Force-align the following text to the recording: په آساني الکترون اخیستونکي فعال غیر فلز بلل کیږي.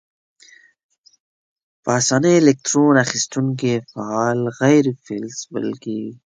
په 1.83 1.89
آساني 1.99 2.33
الکترون 2.37 2.95
اخیستونکي 3.05 3.71
فعال 3.91 4.39
غیر 4.61 4.85
فلز 5.05 5.37
بلل 5.51 5.75
کیږي. 5.83 6.11